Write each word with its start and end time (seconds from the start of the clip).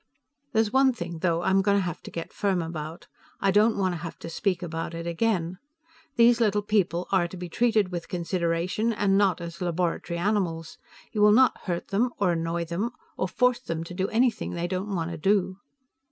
"There's 0.51 0.73
one 0.73 0.93
thing, 0.93 1.19
though, 1.19 1.43
I'm 1.43 1.61
going 1.61 1.77
to 1.77 1.81
have 1.83 2.01
to 2.01 2.09
get 2.09 2.33
firm 2.33 2.59
about. 2.63 3.05
I 3.39 3.51
don't 3.51 3.77
want 3.77 3.93
to 3.93 3.97
have 3.99 4.17
to 4.21 4.31
speak 4.31 4.63
about 4.63 4.95
it 4.95 5.05
again. 5.05 5.59
These 6.15 6.41
little 6.41 6.63
people 6.63 7.07
are 7.11 7.27
to 7.27 7.37
be 7.37 7.47
treated 7.47 7.91
with 7.91 8.07
consideration, 8.07 8.91
and 8.91 9.15
not 9.15 9.39
as 9.41 9.61
laboratory 9.61 10.17
animals. 10.17 10.79
You 11.11 11.21
will 11.21 11.31
not 11.31 11.55
hurt 11.65 11.89
them, 11.89 12.09
or 12.17 12.31
annoy 12.31 12.65
them, 12.65 12.89
or 13.15 13.27
force 13.27 13.59
them 13.59 13.83
to 13.83 13.93
do 13.93 14.07
anything 14.07 14.55
they 14.55 14.65
don't 14.65 14.95
want 14.95 15.11
to 15.11 15.17
do." 15.19 15.57